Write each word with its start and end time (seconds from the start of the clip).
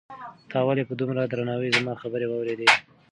تا 0.51 0.59
ولې 0.67 0.83
په 0.89 0.93
دومره 0.99 1.21
درناوي 1.31 1.69
زما 1.77 1.93
خبرې 2.01 2.25
واورېدې؟ 2.27 2.67